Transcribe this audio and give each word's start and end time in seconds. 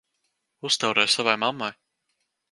Uztaurē 0.69 1.05
savai 1.15 1.35
mammai! 1.43 1.77